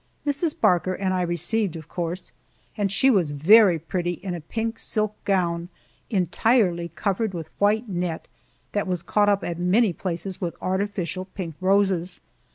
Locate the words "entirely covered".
6.09-7.35